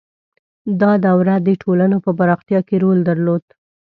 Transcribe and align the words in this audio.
•دا 0.81 0.91
دوره 1.05 1.35
د 1.47 1.47
ټولنو 1.63 1.97
په 2.05 2.11
پراختیا 2.19 2.59
کې 2.67 2.75
رول 2.83 2.99
درلود. 3.09 3.43